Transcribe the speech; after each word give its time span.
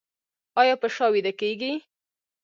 ایا 0.61 0.75
په 0.81 0.87
شا 0.95 1.05
ویده 1.11 1.33
کیږئ؟ 1.41 1.73